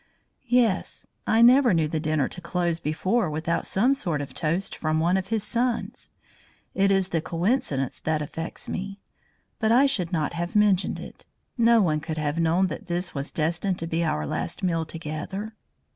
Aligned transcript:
"Yes. 0.49 1.05
I 1.27 1.43
never 1.43 1.75
knew 1.75 1.87
the 1.87 1.99
dinner 1.99 2.27
to 2.27 2.41
close 2.41 2.79
before 2.79 3.29
without 3.29 3.67
some 3.67 3.93
sort 3.93 4.19
of 4.19 4.33
toast 4.33 4.75
from 4.75 4.99
one 4.99 5.15
of 5.15 5.27
his 5.27 5.43
sons. 5.43 6.09
It 6.73 6.89
is 6.89 7.09
the 7.09 7.21
coincidence 7.21 7.99
that 7.99 8.19
affects 8.19 8.67
me. 8.67 8.99
But 9.59 9.71
I 9.71 9.85
should 9.85 10.11
not 10.11 10.33
have 10.33 10.55
mentioned 10.55 10.99
it. 10.99 11.23
No 11.55 11.83
one 11.83 11.99
could 11.99 12.17
have 12.17 12.39
known 12.39 12.65
that 12.65 12.87
this 12.87 13.13
was 13.13 13.31
destined 13.31 13.77
to 13.77 13.85
be 13.85 14.03
our 14.03 14.25
last 14.25 14.63
meal 14.63 14.87
together." 14.87 15.53